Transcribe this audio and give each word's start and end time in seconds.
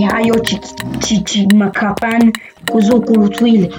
hayo 0.00 0.34
Chichimacapan 1.00 2.32
Kuzukurutuile. 2.70 3.74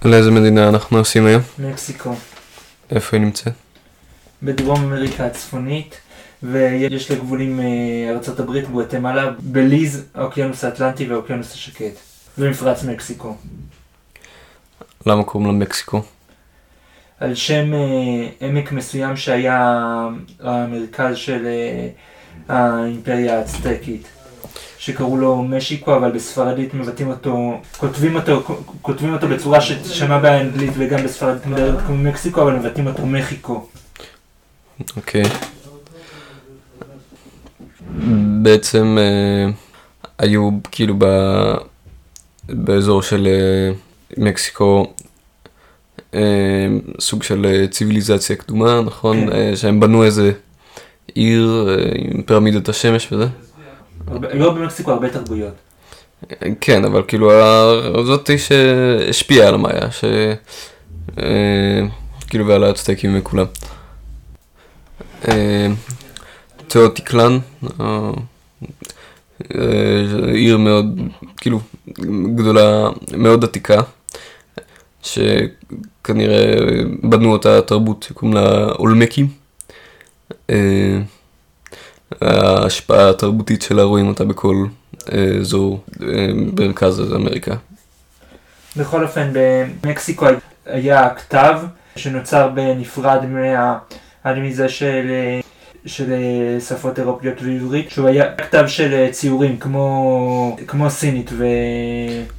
על 0.00 0.14
איזה 0.14 0.30
מדינה 0.30 0.68
אנחנו 0.68 0.98
עושים 0.98 1.26
היום? 1.26 1.42
מקסיקו, 1.58 2.14
איפה 2.90 3.16
היא 3.16 3.24
נמצאת? 3.24 3.52
בדרום 4.42 4.84
אמריקה 4.84 5.26
הצפונית, 5.26 6.00
ויש 6.42 7.10
לה 7.10 7.16
גבול 7.16 7.40
עם 7.40 7.60
אה, 7.60 8.10
ארצות 8.10 8.40
הברית, 8.40 8.68
גואטמלה, 8.70 9.30
בליז, 9.38 10.04
האוקיינוס 10.14 10.64
האטלנטי 10.64 11.06
והאוקיינוס 11.06 11.52
השקט, 11.52 11.94
ומפרץ 12.38 12.84
מקסיקו. 12.84 13.36
למה 15.06 15.24
קוראים 15.24 15.50
לה 15.50 15.52
מקסיקו? 15.52 16.02
על 17.20 17.34
שם 17.34 17.72
עמק 18.40 18.72
מסוים 18.72 19.16
שהיה 19.16 19.80
המרכז 20.40 21.16
של 21.16 21.46
האימפריה 22.48 23.38
האצטקית, 23.38 24.06
שקראו 24.84 25.16
לו 25.16 25.42
משיקו, 25.42 25.96
אבל 25.96 26.10
בספרדית 26.10 26.74
מבטאים 26.74 27.08
אותו, 27.10 27.60
כותבים 27.76 28.16
אותו, 28.16 28.42
כותבים 28.82 29.12
אותו 29.12 29.28
בצורה 29.28 29.60
ששמע 29.60 30.18
באנגלית 30.18 30.72
וגם 30.78 31.04
בספרדית 31.04 31.46
מדברת 31.46 31.86
כמו 31.86 31.96
מקסיקו, 31.96 32.42
אבל 32.42 32.52
מבטאים 32.52 32.86
אותו 32.86 33.06
מחיקו. 33.06 33.66
אוקיי. 34.96 35.22
בעצם 38.42 38.98
אה, 39.00 39.52
היו 40.18 40.50
כאילו 40.70 40.94
ב... 40.98 41.04
באזור 42.48 43.02
של 43.02 43.26
אה, 43.26 43.72
מקסיקו 44.24 44.94
אה, 46.14 46.66
סוג 47.00 47.22
של 47.22 47.46
אה, 47.46 47.66
ציוויליזציה 47.68 48.36
קדומה, 48.36 48.80
נכון? 48.80 49.16
כן. 49.20 49.32
אה, 49.32 49.56
שהם 49.56 49.80
בנו 49.80 50.04
איזה 50.04 50.32
עיר 51.14 51.66
אה, 51.68 51.92
עם 51.94 52.22
פירמידת 52.22 52.68
השמש 52.68 53.12
וזה. 53.12 53.26
לא 54.34 54.54
במקסיקו 54.54 54.90
הרבה 54.90 55.10
תרבויות. 55.10 55.54
כן, 56.60 56.84
אבל 56.84 57.02
כאילו 57.08 57.30
זאתי 58.06 58.38
שהשפיעה 58.38 59.48
על 59.48 59.54
המאיה, 59.54 59.90
ש... 59.90 60.04
אה, 61.18 61.80
כאילו 62.28 62.46
ועל 62.46 62.64
האצטקים 62.64 63.18
וכולם. 63.18 63.46
אה, 65.28 65.66
תאוטיקלן, 66.68 67.38
אה, 67.80 68.10
עיר 70.32 70.58
מאוד, 70.58 71.00
כאילו, 71.36 71.60
גדולה, 72.36 72.88
מאוד 73.16 73.44
עתיקה, 73.44 73.80
שכנראה 75.02 76.54
בנו 77.02 77.32
אותה 77.32 77.62
תרבות 77.62 78.02
שקוראים 78.02 78.34
לה 78.34 78.72
אולמקים. 78.78 79.28
אה, 82.22 82.62
ההשפעה 82.62 83.10
התרבותית 83.10 83.62
שלה 83.62 83.82
רואים 83.82 84.08
אותה 84.08 84.24
בכל 84.24 84.66
אה, 85.12 85.24
אזור 85.40 85.80
אה, 86.02 86.06
במרכז 86.54 87.12
אמריקה. 87.14 87.54
בכל 88.76 89.02
אופן, 89.02 89.32
במקסיקו 89.82 90.26
היה 90.66 91.10
כתב 91.10 91.58
שנוצר 91.96 92.48
בנפרד 92.48 93.24
מה... 93.24 93.78
מזה 94.36 94.68
של, 94.68 95.10
של 95.86 96.12
שפות 96.68 96.98
אירופיות 96.98 97.42
ועברית, 97.42 97.90
שהוא 97.90 98.08
היה 98.08 98.34
כתב 98.34 98.64
של 98.66 99.08
ציורים 99.10 99.58
כמו, 99.58 100.56
כמו 100.66 100.90
סינית 100.90 101.30
ו... 101.32 101.44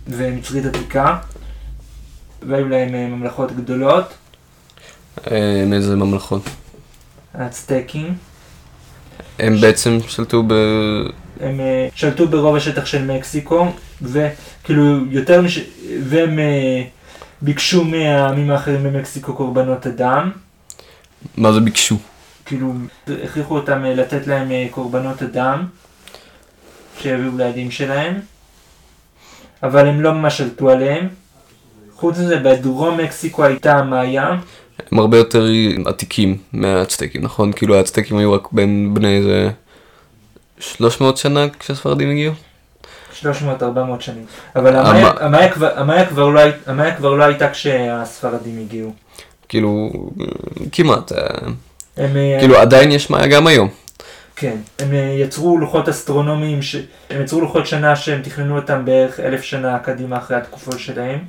ומצרית 0.08 0.66
עתיקה, 0.66 1.17
והיו 2.48 2.70
להם 2.70 2.95
אה, 2.95 3.08
ממלכות 3.08 3.52
גדולות, 3.52 4.06
אה, 5.32 5.64
מאיזה 5.66 5.95
ממלכות. 5.95 6.42
האצטקים. 7.34 8.17
הם 9.39 9.61
בעצם 9.61 9.97
שלטו 10.08 10.44
ב... 10.47 10.53
הם 11.39 11.59
אה, 11.59 11.88
שלטו 11.95 12.27
ברוב 12.27 12.55
השטח 12.55 12.85
של 12.85 13.05
מקסיקו, 13.05 13.71
וכאילו 14.02 15.05
יותר 15.09 15.41
מש... 15.41 15.59
והם 16.03 16.39
אה, 16.39 16.83
ביקשו 17.41 17.83
מהעמים 17.83 18.52
האחרים 18.52 18.83
במקסיקו 18.83 19.33
קורבנות 19.33 19.88
אדם. 19.88 20.31
מה 21.37 21.52
זה 21.52 21.59
ביקשו? 21.59 21.98
כאילו, 22.45 22.73
הכריחו 23.23 23.55
אותם 23.55 23.86
אה, 23.86 23.95
לתת 23.95 24.27
להם 24.27 24.52
קורבנות 24.71 25.23
אדם, 25.23 25.65
שיביאו 26.99 27.37
לילדים 27.37 27.71
שלהם, 27.71 28.20
אבל 29.64 29.87
הם 29.87 30.02
לא 30.02 30.11
ממש 30.11 30.37
שלטו 30.37 30.70
עליהם. 30.70 31.08
חוץ 31.95 32.17
מזה, 32.17 32.39
בדרום 32.39 32.98
מקסיקו 32.98 33.43
הייתה 33.43 33.83
מאיה, 33.83 34.36
הם 34.91 34.99
הרבה 34.99 35.17
יותר 35.17 35.45
עתיקים 35.86 36.37
מהאצטקים, 36.53 37.21
נכון? 37.21 37.52
כאילו 37.52 37.75
האצטקים 37.77 38.17
היו 38.17 38.33
רק 38.33 38.47
בין 38.52 38.93
בני 38.93 39.17
איזה 39.17 39.49
300 40.59 41.17
שנה 41.17 41.45
כשהספרדים 41.59 42.11
הגיעו? 42.11 42.33
300-400 43.21 43.25
שנים. 43.99 44.25
אבל 44.55 44.75
המאיה- 44.75 45.49
כבר- 45.52 46.05
כבר 46.09 46.30
לא 46.30 46.39
המאיה 46.65 46.95
כבר 46.95 47.13
לא 47.13 47.23
הייתה 47.23 47.49
כשהספרדים 47.49 48.59
הגיעו. 48.61 48.93
כאילו, 49.49 49.91
כמעט. 50.71 51.11
אה, 51.11 51.17
הם, 51.97 52.17
אה, 52.17 52.37
כאילו 52.39 52.57
עדיין 52.57 52.92
יש 52.92 53.09
מאיה 53.09 53.27
גם 53.27 53.47
היום. 53.47 53.69
כן, 54.36 54.55
הם 54.80 54.93
אה, 54.93 55.15
יצרו 55.19 55.57
לוחות 55.57 55.89
אסטרונומיים, 55.89 56.61
ש... 56.61 56.75
הם 57.09 57.21
יצרו 57.21 57.42
לוחות 57.42 57.67
שנה 57.67 57.95
שהם 57.95 58.21
תכננו 58.21 58.55
אותם 58.55 58.86
בערך 58.86 59.19
אלף 59.19 59.42
שנה 59.42 59.80
קדימה 59.80 60.17
אחרי 60.17 60.37
התקופות 60.37 60.80
שלהם. 60.80 61.19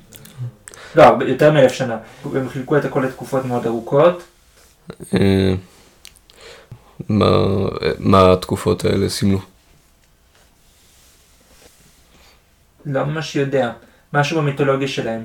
לא, 0.94 1.04
יותר 1.26 1.52
מאלף 1.52 1.72
שנה. 1.72 1.98
הם 2.24 2.48
חילקו 2.48 2.76
את 2.76 2.84
הכל 2.84 3.00
לתקופות 3.00 3.44
מאוד 3.44 3.66
ארוכות. 3.66 4.22
אה, 5.14 5.54
מה 7.08 7.26
מה 7.98 8.32
התקופות 8.32 8.84
האלה 8.84 9.08
סימלו? 9.08 9.38
לא 12.86 13.04
ממש 13.04 13.36
יודע. 13.36 13.72
משהו 14.12 14.38
במיתולוגיה 14.38 14.88
שלהם. 14.88 15.22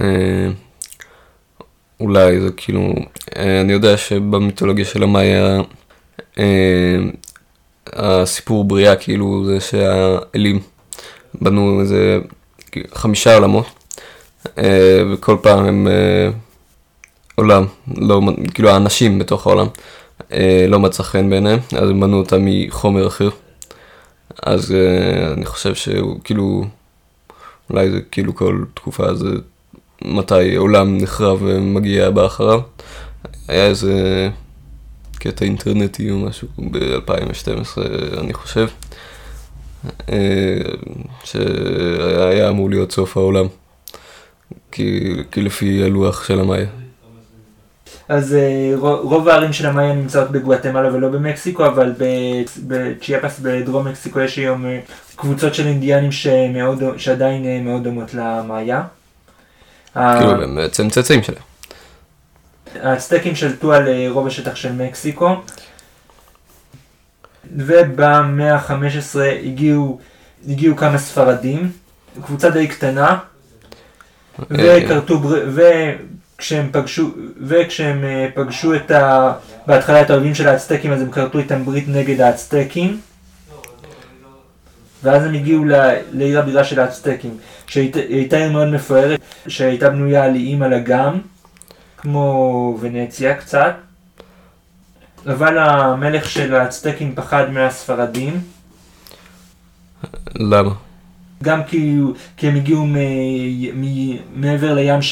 אה, 0.00 0.48
אולי 2.00 2.40
זה 2.40 2.48
כאילו, 2.56 2.94
אה, 3.36 3.60
אני 3.60 3.72
יודע 3.72 3.96
שבמיתולוגיה 3.96 4.84
של 4.84 5.02
המאיה 5.02 5.60
הסיפור 7.86 8.64
בריאה 8.64 8.96
כאילו 8.96 9.44
זה 9.46 9.60
שהאלים 9.60 10.60
בנו 11.34 11.80
איזה 11.80 12.18
חמישה 12.94 13.34
עולמות 13.34 13.66
וכל 15.12 15.36
פעם 15.42 15.64
הם 15.64 15.88
אה, 15.88 16.30
עולם, 17.34 17.64
לא, 17.96 18.20
כאילו 18.54 18.70
האנשים 18.70 19.18
בתוך 19.18 19.46
העולם 19.46 19.66
אה, 20.32 20.66
לא 20.68 20.80
מצא 20.80 21.02
חן 21.02 21.30
בעיניהם 21.30 21.58
אז 21.72 21.90
הם 21.90 22.00
בנו 22.00 22.18
אותם 22.18 22.38
מחומר 22.40 23.06
אחר 23.06 23.28
אז 24.42 24.72
אה, 24.72 25.32
אני 25.32 25.46
חושב 25.46 25.74
שהוא 25.74 26.20
כאילו 26.24 26.64
אולי 27.70 27.90
זה 27.90 28.00
כאילו 28.10 28.34
כל 28.34 28.64
תקופה 28.74 29.14
זה 29.14 29.28
מתי 30.04 30.56
עולם 30.56 30.98
נחרב 30.98 31.38
ומגיע 31.42 32.06
הבא 32.06 32.26
אחריו. 32.26 32.60
היה 33.48 33.66
איזה 33.66 34.28
קטע 35.18 35.44
אינטרנטי 35.44 36.10
או 36.10 36.18
משהו 36.18 36.48
ב-2012 36.70 37.78
אני 38.20 38.34
חושב, 38.34 38.68
אה, 40.08 40.58
שהיה 41.24 42.48
אמור 42.48 42.70
להיות 42.70 42.92
סוף 42.92 43.16
העולם, 43.16 43.46
כי, 44.72 45.14
כי 45.30 45.42
לפי 45.42 45.84
הלוח 45.84 46.24
של 46.24 46.40
המאיה. 46.40 46.66
אז 48.08 48.34
אה, 48.34 48.72
רו- 48.76 49.00
רוב 49.08 49.28
הערים 49.28 49.52
של 49.52 49.66
המאיה 49.66 49.94
נמצאות 49.94 50.30
בגואטמלה 50.30 50.94
ולא 50.94 51.08
במקסיקו, 51.08 51.66
אבל 51.66 51.92
בצ'יאפס 52.66 53.38
בדרום 53.42 53.88
מקסיקו 53.88 54.20
יש 54.20 54.36
היום 54.36 54.66
אה, 54.66 54.80
קבוצות 55.16 55.54
של 55.54 55.66
אינדיאנים 55.66 56.12
שמאוד, 56.12 56.82
שעדיין 56.96 57.44
אה, 57.44 57.60
מאוד 57.64 57.84
דומות 57.84 58.14
למאיה. 58.14 58.82
כאילו 59.94 60.42
הם 60.42 60.54
בעצם 60.54 60.90
צאצאים 60.90 61.22
שלהם. 61.22 61.42
האצטקים 62.82 63.34
שלטו 63.36 63.72
על 63.72 63.88
רוב 64.08 64.26
השטח 64.26 64.54
של 64.56 64.72
מקסיקו, 64.72 65.36
ובמאה 67.56 68.54
ה-15 68.54 69.20
הגיעו, 69.44 69.98
הגיעו 70.48 70.76
כמה 70.76 70.98
ספרדים, 70.98 71.72
קבוצה 72.26 72.50
די 72.50 72.66
קטנה, 72.66 73.18
וכרתו. 74.50 75.20
וכשהם 75.54 76.68
פגשו, 76.72 77.10
וכשהם 77.40 78.04
אה, 78.04 78.28
פגשו 78.34 78.74
את 78.74 78.90
ה... 78.90 79.32
בהתחלה 79.66 80.02
את 80.02 80.10
האויבים 80.10 80.34
של 80.34 80.48
האצטקים, 80.48 80.92
אז 80.92 81.02
הם 81.02 81.10
כרתו 81.10 81.38
איתם 81.38 81.64
ברית 81.64 81.88
נגד 81.88 82.20
האצטקים. 82.20 83.00
ואז 85.02 85.24
הם 85.24 85.34
הגיעו. 85.34 85.64
לעיר 86.12 86.38
הבירה 86.38 86.64
של 86.64 86.80
האצטקים, 86.80 87.36
שהייתה 87.66 87.98
הייתה 87.98 88.36
עיר 88.36 88.52
מאוד 88.52 88.68
מפוארת, 88.68 89.20
שהייתה 89.48 89.90
בנויה 89.90 90.24
על 90.24 90.34
איים 90.34 90.62
על 90.62 90.74
אגם, 90.74 91.18
כמו 91.96 92.78
ונציה 92.80 93.34
קצת. 93.34 93.74
אבל 95.26 95.58
המלך 95.58 96.30
של 96.30 96.54
האצטקים 96.54 97.14
פחד 97.14 97.50
מהספרדים, 97.50 98.40
למה? 100.34 100.70
גם 101.42 101.64
כי, 101.64 101.96
כי 102.36 102.48
הם 102.48 102.56
הגיעו 102.56 102.86
מ, 102.86 102.96
מ, 103.74 103.84
מעבר 104.34 104.74
לים 104.74 105.02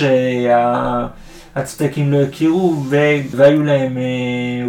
שהאצטקים 1.51 2.13
לא 2.13 2.23
הכירו, 2.23 2.85
ו, 2.89 2.97
והיו 3.31 3.63
להם 3.63 3.99
אה, 3.99 4.03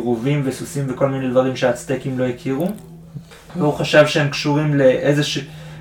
רובים 0.03 0.41
וסוסים 0.45 0.85
וכל 0.89 1.09
מיני 1.09 1.29
דברים 1.29 1.55
שהאצטקים 1.55 2.19
לא 2.19 2.25
הכירו. 2.25 2.71
והוא 3.55 3.73
חשב 3.73 4.07
שהם 4.07 4.29
קשורים 4.29 4.75
לאיזוש, 4.75 5.39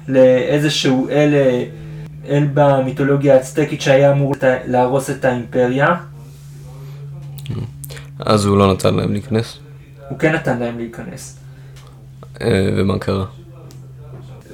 לאיזשהו 0.08 1.08
אל, 1.08 1.34
אל 2.28 2.46
במיתולוגיה 2.54 3.34
האצטקית 3.34 3.80
שהיה 3.80 4.12
אמור 4.12 4.34
להרוס 4.66 5.10
את 5.10 5.24
האימפריה. 5.24 5.94
אז 8.18 8.44
הוא 8.44 8.58
לא 8.58 8.72
נתן 8.72 8.94
להם 8.94 9.12
להיכנס? 9.12 9.58
הוא 10.08 10.18
כן 10.18 10.32
נתן 10.32 10.58
להם 10.58 10.78
להיכנס. 10.78 11.38
אה, 12.40 12.68
ומה 12.76 12.98
קרה? 12.98 13.24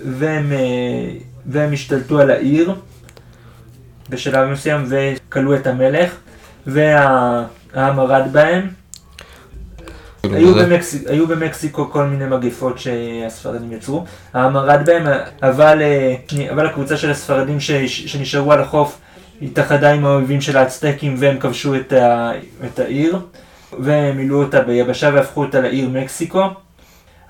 והם, 0.07 0.53
אה, 0.53 0.59
והם 1.47 1.73
השתלטו 1.73 2.21
על 2.21 2.31
העיר 2.31 2.75
בשלב 4.11 4.49
מסוים 4.49 4.85
וכלו 4.89 5.55
את 5.55 5.67
המלך 5.67 6.17
והעם 6.67 7.97
מרד 7.97 8.33
בהם. 8.33 8.69
היו, 10.23 10.55
במקס... 10.55 10.97
היו 11.07 11.27
במקסיקו 11.27 11.91
כל 11.91 12.05
מיני 12.05 12.27
מגפות 12.27 12.79
שהספרדים 12.79 13.73
יצרו, 13.73 14.05
העם 14.35 14.53
מרד 14.53 14.87
בהם, 14.87 15.07
אבל, 15.43 15.83
אה, 15.83 16.15
אבל 16.53 16.67
הקבוצה 16.67 16.97
של 16.97 17.11
הספרדים 17.11 17.61
ש... 17.61 17.71
שנשארו 17.87 18.53
על 18.53 18.61
החוף 18.61 18.99
התאחדה 19.43 19.93
עם 19.93 20.07
האויבים 20.07 20.41
של 20.41 20.57
האצטקים 20.57 21.15
והם 21.19 21.39
כבשו 21.39 21.77
את, 21.77 21.93
ה... 21.93 22.33
את 22.67 22.79
העיר 22.79 23.19
והם 23.79 24.17
מילאו 24.17 24.43
אותה 24.43 24.61
ביבשה 24.61 25.11
והפכו 25.15 25.45
אותה 25.45 25.61
לעיר 25.61 25.89
מקסיקו. 25.89 26.43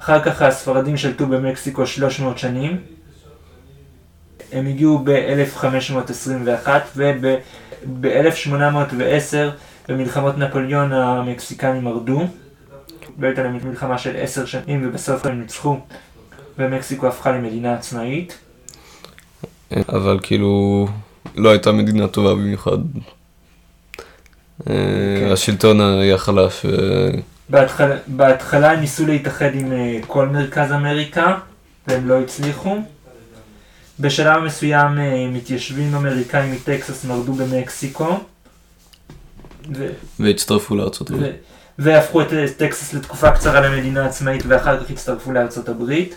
אחר 0.07 0.23
כך 0.23 0.43
הספרדים 0.43 0.97
שלטו 0.97 1.27
במקסיקו 1.27 1.87
300 1.87 2.39
שנים. 2.39 2.81
הם 4.53 4.67
הגיעו 4.67 5.05
ב-1521 5.05 6.69
וב-1810 6.97 9.37
במלחמות 9.89 10.39
נפוליאון 10.39 10.93
המקסיקנים 10.93 11.85
מרדו. 11.85 12.23
והייתה 13.19 13.43
להם 13.43 13.59
מלחמה 13.65 13.99
של 13.99 14.17
עשר 14.17 14.47
שנים 14.47 14.89
ובסוף 14.89 15.27
הם 15.27 15.41
ניצחו 15.41 15.79
ומקסיקו 16.59 17.07
הפכה 17.07 17.33
למדינה 17.33 17.75
עצמאית. 17.75 18.39
אבל 19.89 20.19
כאילו 20.23 20.87
לא 21.37 21.49
הייתה 21.49 21.73
מדינה 21.73 22.09
טובה 22.09 22.35
במיוחד. 22.35 22.79
כן. 24.65 25.29
השלטון 25.33 25.81
היה 25.81 26.19
חלש. 26.19 26.65
ו- 26.65 27.36
בהתחלה, 27.49 27.97
בהתחלה 28.07 28.73
הם 28.73 28.81
ניסו 28.81 29.07
להתאחד 29.07 29.55
עם 29.55 29.73
אה, 29.73 29.99
כל 30.07 30.29
מרכז 30.29 30.73
אמריקה 30.73 31.37
והם 31.87 32.09
לא 32.09 32.21
הצליחו. 32.21 32.77
בשלב 34.01 34.43
מסוים 34.43 34.99
אה, 34.99 35.27
מתיישבים 35.33 35.95
אמריקאים 35.95 36.53
מטקסס 36.53 37.05
מרדו 37.05 37.33
במקסיקו. 37.33 38.19
ו- 39.77 39.89
והצטרפו 40.21 40.77
לארצות 40.77 41.11
הברית. 41.11 41.25
ו- 41.25 41.37
והפכו 41.79 42.23
את 42.23 42.33
אה, 42.33 42.47
טקסס 42.57 42.95
לתקופה 42.95 43.31
קצרה 43.31 43.61
למדינה 43.61 44.07
עצמאית 44.07 44.43
ואחר 44.49 44.85
כך 44.85 44.91
הצטרפו 44.91 45.33
לארצות 45.33 45.69
הברית. 45.69 46.15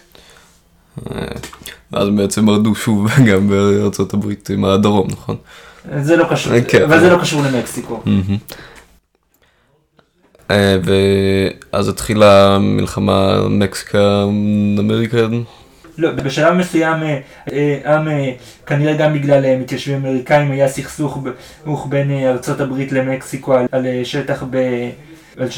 ואז 1.91 2.07
בעצם 2.17 2.45
מרדו 2.45 2.75
שוב 2.75 3.07
גם 3.31 3.49
בארצות 3.49 4.13
הברית 4.13 4.49
עם 4.49 4.65
הדרום, 4.65 5.07
נכון? 5.11 5.35
זה 6.01 6.15
לא 6.15 6.25
קשור, 6.29 6.53
כן. 6.67 6.81
אבל 6.83 6.99
זה 6.99 7.09
לא 7.09 7.21
קשור 7.21 7.41
למקסיקו. 7.41 8.03
אה, 10.51 10.77
ואז 11.73 11.87
התחילה 11.87 12.57
מלחמה 12.59 13.47
מקסיקה 13.49 14.23
אמריקן. 14.79 15.41
לא, 15.99 16.11
בשלב 16.11 16.53
מסוים, 16.53 17.03
אה, 17.03 17.19
אה, 17.51 17.95
עם, 17.95 18.07
אה, 18.07 18.31
כנראה 18.65 18.93
גם 18.93 19.13
בגלל 19.13 19.55
מתיישבים 19.55 20.05
אמריקאים, 20.05 20.51
היה 20.51 20.67
סכסוך 20.67 21.17
בין 21.89 22.11
ארצות 22.11 22.61
הברית 22.61 22.91
למקסיקו 22.91 23.53
על, 23.71 23.85
שטח 24.03 24.43
ב... 24.49 24.57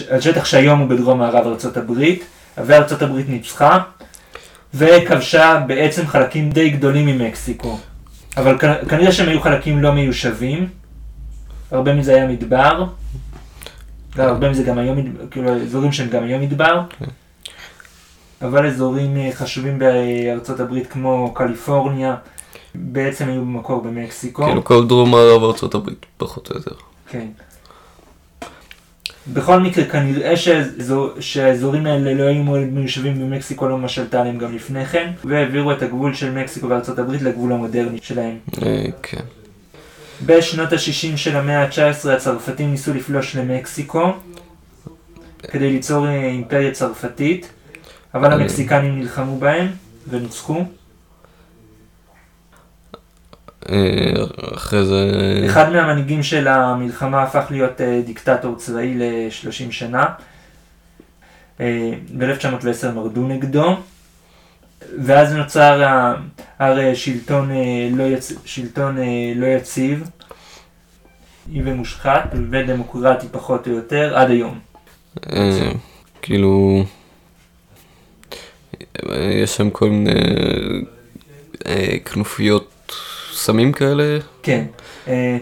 על, 0.09 0.21
שטח 0.21 0.45
שהיום 0.45 0.79
הוא 0.79 0.89
בדרום 0.89 1.19
מערב 1.19 1.47
ארצות 1.47 1.77
הברית, 1.77 2.25
וארצות 2.57 3.01
הברית 3.01 3.29
ניצחה, 3.29 3.79
וכבשה 4.73 5.63
בעצם 5.67 6.07
חלקים 6.07 6.49
די 6.49 6.69
גדולים 6.69 7.05
ממקסיקו. 7.05 7.77
אבל 8.37 8.57
כנראה 8.89 9.11
שהם 9.11 9.29
היו 9.29 9.41
חלקים 9.41 9.79
לא 9.79 9.91
מיושבים, 9.91 10.67
הרבה 11.71 11.93
מזה 11.93 12.15
היה 12.15 12.27
מדבר, 12.27 12.85
והרבה 14.15 14.49
מזה 14.49 14.63
גם 14.63 14.77
היום, 14.77 14.97
כאילו 15.31 15.55
אזורים 15.55 15.91
שהם 15.91 16.09
גם 16.09 16.23
היום 16.23 16.41
מדבר. 16.41 16.81
אבל 18.41 18.67
אזורים 18.67 19.17
אה, 19.17 19.29
חשובים 19.33 19.79
בארצות 19.79 20.59
הברית 20.59 20.87
כמו 20.87 21.33
קליפורניה 21.33 22.15
בעצם 22.75 23.29
היו 23.29 23.41
במקור 23.41 23.81
במקסיקו. 23.81 24.43
כאילו 24.43 24.63
כל 24.63 24.87
דרום 24.87 25.11
מערב 25.11 25.43
ארצות 25.43 25.75
הברית, 25.75 26.05
פחות 26.17 26.49
או 26.51 26.55
יותר. 26.55 26.75
כן. 27.09 27.27
בכל 29.33 29.59
מקרה 29.59 29.85
כנראה 29.85 30.37
שהאזור, 30.37 31.09
שהאזורים 31.19 31.85
האלה 31.85 32.13
לא 32.13 32.23
היו 32.23 32.43
מיושבים 32.43 33.19
במקסיקו 33.19 33.67
לא 33.67 33.77
ממש 33.77 33.95
שלטה 33.95 34.21
עליהם 34.21 34.37
גם 34.37 34.55
לפני 34.55 34.85
כן 34.85 35.11
והעבירו 35.25 35.71
את 35.71 35.81
הגבול 35.81 36.13
של 36.13 36.31
מקסיקו 36.31 36.69
וארצות 36.69 36.99
הברית 36.99 37.21
לגבול 37.21 37.53
המודרני 37.53 37.97
שלהם. 38.01 38.37
אה, 38.63 38.85
כן. 39.03 39.23
בשנות 40.25 40.73
ה-60 40.73 41.17
של 41.17 41.37
המאה 41.37 41.63
ה-19 41.63 42.09
הצרפתים 42.09 42.71
ניסו 42.71 42.93
לפלוש 42.93 43.35
למקסיקו 43.35 44.13
כדי 45.51 45.71
ליצור 45.71 46.07
אה, 46.07 46.25
אימפריה 46.25 46.71
צרפתית 46.71 47.51
אבל 48.13 48.31
אה. 48.31 48.33
המקסיקנים 48.33 48.99
נלחמו 48.99 49.39
בהם 49.39 49.67
וניצחו. 50.09 50.63
אה, 53.69 54.13
אחרי 54.55 54.85
זה... 54.85 55.11
אחד 55.45 55.71
מהמנהיגים 55.71 56.23
של 56.23 56.47
המלחמה 56.47 57.23
הפך 57.23 57.45
להיות 57.49 57.81
דיקטטור 58.05 58.55
צבאי 58.55 58.93
ל-30 58.97 59.71
שנה. 59.71 60.05
אה, 61.61 61.91
ב-1910 62.17 62.91
מרדו 62.95 63.27
נגדו, 63.27 63.77
ואז 65.05 65.33
נוצר 65.33 65.83
הרי 66.59 66.95
שלטון, 66.95 67.51
אה, 67.51 67.89
לא, 67.91 68.03
יצ... 68.03 68.33
שלטון 68.45 68.97
אה, 68.97 69.33
לא 69.35 69.45
יציב 69.45 70.09
ומושחת 71.53 72.35
ודמוקרטי 72.51 73.27
פחות 73.31 73.67
או 73.67 73.71
יותר 73.71 74.17
עד 74.17 74.29
היום. 74.29 74.59
אה, 75.33 75.71
כאילו... 76.21 76.83
אה, 79.09 79.39
יש 79.43 79.57
שם 79.57 79.69
כל 79.69 79.89
מיני 79.89 80.11
אה, 81.67 81.97
כנופיות 82.05 82.91
סמים 83.33 83.71
כאלה. 83.71 84.17
כן. 84.43 84.65
אה, 85.07 85.37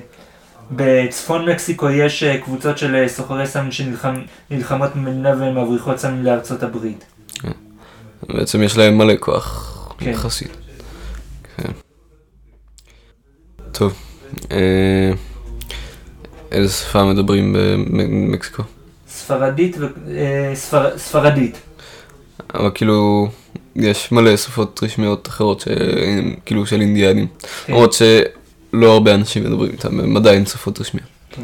בצפון 0.71 1.49
מקסיקו 1.49 1.89
יש 1.89 2.23
אה, 2.23 2.37
קבוצות 2.37 2.77
של 2.77 2.95
אה, 2.95 3.07
סוחרי 3.09 3.47
סמים 3.47 3.71
שנלחמות 3.71 4.95
במדינה 4.95 5.29
והן 5.29 5.57
מבריחות 5.57 5.97
סמים 5.97 6.23
לארצות 6.23 6.63
הברית. 6.63 7.05
בעצם 8.27 8.63
יש 8.63 8.77
להם 8.77 8.97
מלא 8.97 9.13
כוח, 9.19 9.75
כן. 9.97 10.09
יחסית. 10.09 10.51
כן. 11.57 11.71
טוב, 13.71 13.93
אה, 14.51 15.11
איזה 16.51 16.73
שפה 16.73 17.03
מדברים 17.03 17.53
במקסיקו? 17.53 18.63
ספרדית 19.09 19.75
ו... 19.79 19.85
אה, 20.17 20.51
ספר... 20.55 20.97
ספרדית. 20.97 21.57
אבל 22.53 22.71
כאילו, 22.73 23.29
יש 23.75 24.11
מלא 24.11 24.37
שפות 24.37 24.79
רשמיות 24.83 25.27
אחרות, 25.27 25.59
שהן 25.59 26.35
כאילו 26.45 26.65
של 26.65 26.81
אינדיאנים. 26.81 27.27
כן. 27.65 27.73
למרות 27.73 27.93
שלא 27.93 28.93
הרבה 28.93 29.15
אנשים 29.15 29.43
מדברים 29.43 29.71
איתם, 29.71 29.99
הם 29.99 30.17
עדיין 30.17 30.45
שפות 30.45 30.81
רשמיות. 30.81 31.09
כן. 31.29 31.41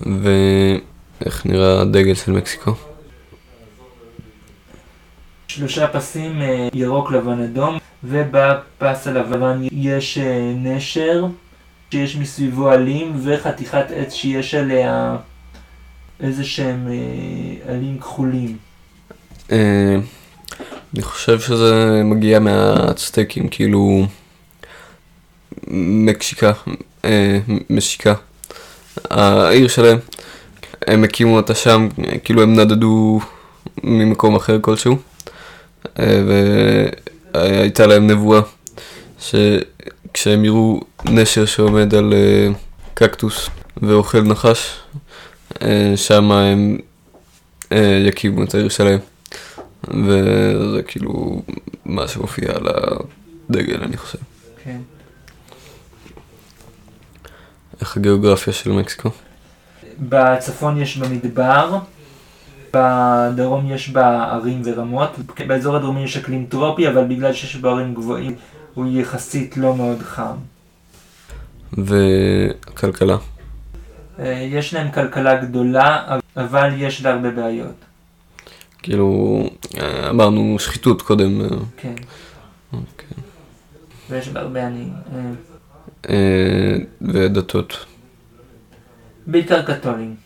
ואיך 0.00 1.46
נראה 1.46 1.80
הדגל 1.80 2.14
של 2.14 2.32
מקסיקו? 2.32 2.74
שלושה 5.56 5.86
פסים, 5.86 6.42
אה, 6.42 6.68
ירוק, 6.74 7.12
לבן, 7.12 7.42
אדום, 7.42 7.78
ובפס 8.04 9.06
הלבן 9.06 9.62
יש 9.72 10.18
אה, 10.18 10.52
נשר, 10.56 11.26
שיש 11.90 12.16
מסביבו 12.16 12.70
עלים, 12.70 13.20
וחתיכת 13.24 13.84
עץ 13.94 14.14
שיש 14.14 14.54
עליה 14.54 15.16
איזה 16.20 16.44
שהם 16.44 16.88
אה, 16.88 17.72
עלים 17.72 17.98
כחולים. 17.98 18.56
אני 19.50 21.02
חושב 21.02 21.40
שזה 21.40 22.02
מגיע 22.04 22.38
מהצטקים, 22.38 23.48
כאילו 23.48 24.06
מקשיקה, 25.66 26.52
משיקה, 27.70 28.14
העיר 29.10 29.68
שלהם, 29.68 29.98
הם 30.86 31.04
הקימו 31.04 31.36
אותה 31.36 31.54
שם, 31.54 31.88
כאילו 32.24 32.42
הם 32.42 32.60
נדדו 32.60 33.20
ממקום 33.82 34.36
אחר 34.36 34.58
כלשהו, 34.60 34.96
והייתה 37.34 37.86
להם 37.86 38.06
נבואה 38.06 38.40
שכשהם 39.18 40.44
יראו 40.44 40.80
נשר 41.04 41.44
שעומד 41.44 41.94
על 41.94 42.12
אה, 42.12 42.48
קקטוס 42.94 43.48
ואוכל 43.76 44.22
נחש, 44.22 44.76
אה, 45.62 45.92
שם 45.96 46.32
הם 46.32 46.78
אה, 47.72 48.02
יקימו 48.06 48.42
את 48.42 48.54
העיר 48.54 48.68
שלהם. 48.68 48.98
וזה 49.88 50.82
כאילו 50.86 51.42
מה 51.84 52.08
שמופיע 52.08 52.48
על 52.54 52.66
הדגל 52.68 53.82
אני 53.82 53.96
חושב. 53.96 54.18
כן. 54.64 54.80
איך 57.80 57.96
הגיאוגרפיה 57.96 58.52
של 58.52 58.72
מקסיקו? 58.72 59.10
בצפון 59.98 60.82
יש 60.82 60.96
במדבר, 60.96 61.78
בדרום 62.74 63.70
יש 63.70 63.90
בה 63.90 64.32
ערים 64.32 64.62
ורמות, 64.64 65.10
באזור 65.46 65.76
הדרומי 65.76 66.04
יש 66.04 66.16
אקלים 66.16 66.46
טרופי, 66.48 66.88
אבל 66.88 67.04
בגלל 67.04 67.32
שיש 67.32 67.56
בו 67.56 67.68
ערים 67.68 67.94
גבוהים 67.94 68.34
הוא 68.74 68.86
יחסית 68.90 69.56
לא 69.56 69.76
מאוד 69.76 70.02
חם. 70.02 70.36
וכלכלה. 71.72 73.16
אה, 74.18 74.48
יש 74.50 74.74
להם 74.74 74.90
כלכלה 74.90 75.44
גדולה, 75.44 76.18
אבל 76.36 76.70
יש 76.76 77.02
לה 77.02 77.10
הרבה 77.10 77.30
בעיות. 77.30 77.74
כאילו, 78.82 79.40
אה, 79.78 80.10
אמרנו 80.10 80.56
שחיתות 80.58 81.02
קודם. 81.02 81.40
אה, 81.40 81.46
כן, 81.76 81.94
אוקיי. 82.72 83.08
ויש 84.10 84.28
בה 84.28 84.40
הרבה 84.40 84.66
עניים. 84.66 84.92
ודתות. 87.00 87.86
בעיקר 89.26 89.62
קתולים. 89.62 90.25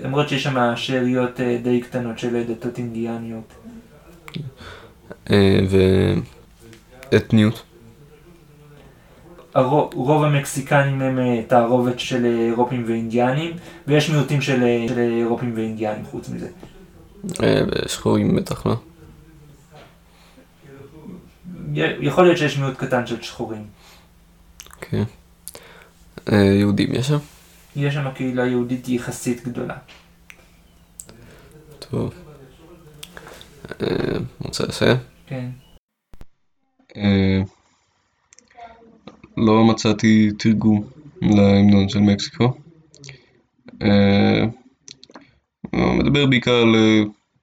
למרות 0.00 0.28
שיש 0.28 0.42
שם 0.42 0.72
שאריות 0.76 1.40
אה, 1.40 1.58
די 1.62 1.80
קטנות 1.80 2.18
של 2.18 2.42
דתות 2.48 2.78
אינדיאניות. 2.78 3.52
אה, 5.30 5.58
ואתניות. 7.12 7.62
הרוב, 9.54 9.94
רוב 9.94 10.24
המקסיקנים 10.24 11.02
הם 11.02 11.18
אה, 11.18 11.42
תערובת 11.46 12.00
של 12.00 12.24
אירופים 12.24 12.84
ואינדיאנים, 12.86 13.56
ויש 13.86 14.10
מיעוטים 14.10 14.40
של, 14.40 14.64
של 14.88 14.98
אירופים 14.98 15.52
ואינדיאנים 15.56 16.04
חוץ 16.04 16.28
מזה. 16.28 16.48
ושחורים 17.84 18.36
בטח 18.36 18.66
לא. 18.66 18.76
יכול 21.74 22.24
להיות 22.24 22.38
שיש 22.38 22.58
מיעוט 22.58 22.76
קטן 22.76 23.06
של 23.06 23.22
שחורים. 23.22 23.64
אה, 26.32 26.36
יהודים 26.36 26.94
יש 26.94 27.08
שם? 27.08 27.18
יש 27.76 27.94
שם 27.94 28.10
קהילה 28.14 28.46
יהודית 28.46 28.88
יחסית 28.88 29.48
גדולה. 29.48 29.76
טוב. 31.78 32.14
אה, 33.82 34.18
רוצה 34.38 34.64
לסיים? 34.66 34.96
כן. 35.26 35.48
אה, 36.96 37.40
לא 39.36 39.64
מצאתי 39.64 40.30
תרגום 40.38 40.84
להמנון 41.22 41.88
של 41.88 41.98
מקסיקו. 41.98 42.54
אה, 43.82 44.44
הוא 45.70 45.94
מדבר 45.94 46.26
בעיקר 46.26 46.54
על 46.54 46.74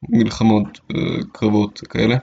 מלחמות, 0.10 0.80
קרבות 1.32 1.82
כאלה. 1.90 2.18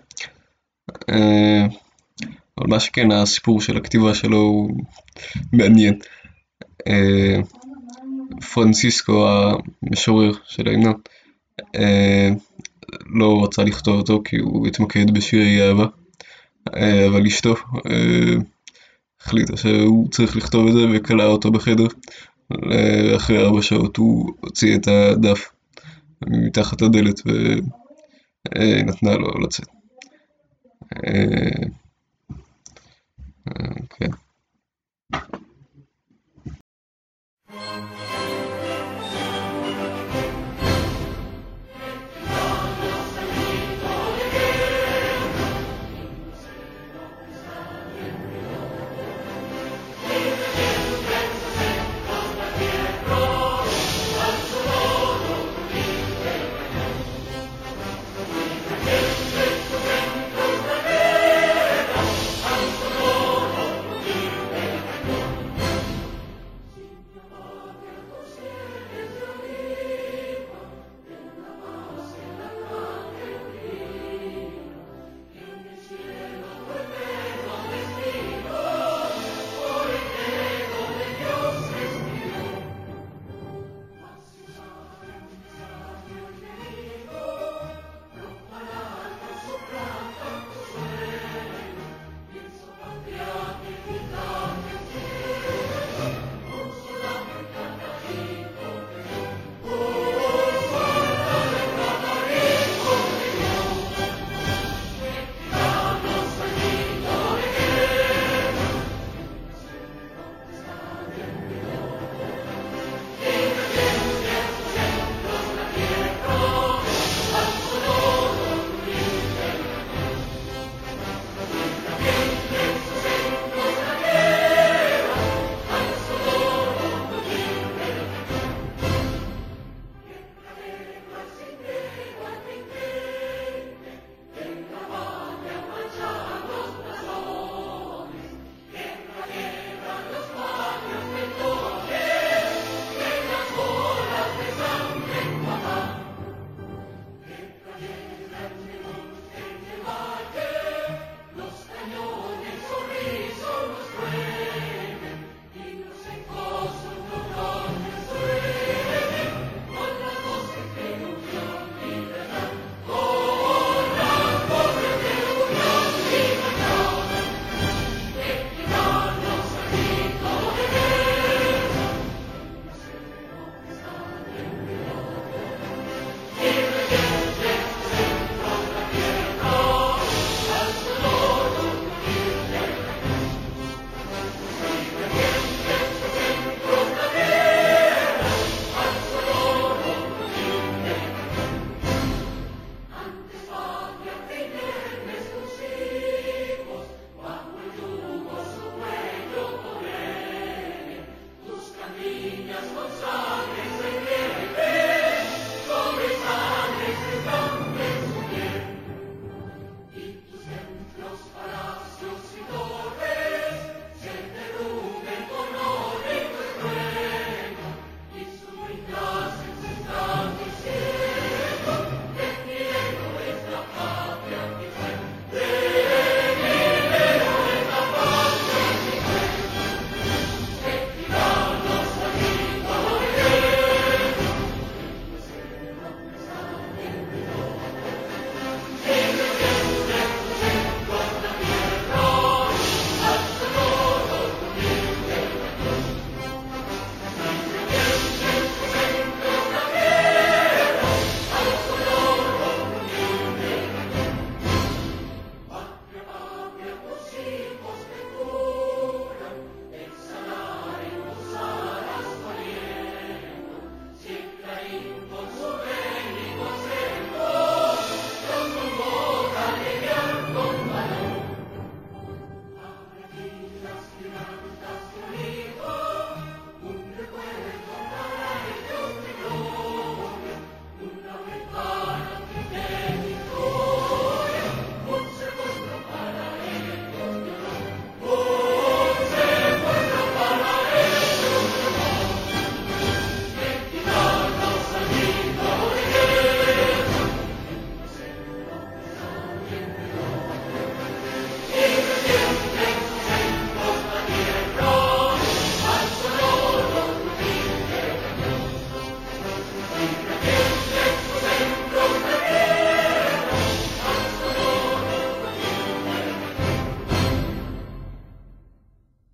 אבל 2.59 2.67
מה 2.69 2.81
שכן, 2.81 3.13
הסיפור 3.13 3.61
של 3.61 3.77
הכתיבה 3.77 4.15
שלו 4.15 4.37
הוא 4.37 4.71
מעניין. 5.53 5.99
פרנסיסקו 8.55 9.29
המשורר 9.83 10.33
של 10.49 10.69
ההמנון 10.69 11.01
אה, 11.77 12.31
לא 13.07 13.45
רצה 13.45 13.65
לכתוב 13.65 13.99
אותו 13.99 14.23
כי 14.25 14.37
הוא 14.37 14.67
התמקד 14.67 15.11
בשירי 15.11 15.69
אהבה 15.69 15.87
אה, 16.77 17.07
אבל 17.07 17.27
אשתו 17.27 17.55
אה, 17.91 18.37
החליטה 19.21 19.57
שהוא 19.57 20.11
צריך 20.11 20.37
לכתוב 20.37 20.67
את 20.67 20.73
זה 20.73 20.81
וכלה 20.93 21.25
אותו 21.25 21.51
בחדר 21.51 21.87
אחרי 23.17 23.39
ארבע 23.39 23.63
שעות 23.63 23.97
הוא 23.97 24.33
הוציא 24.41 24.77
את 24.77 24.89
הדף 24.89 25.53
מתחת 26.27 26.83
לדלת 26.83 27.21
ונתנה 27.27 29.11
אה, 29.11 29.17
לו 29.17 29.39
לצאת. 29.39 29.69
אה, 31.07 31.69
אה, 33.49 33.75
כן. 33.91 34.11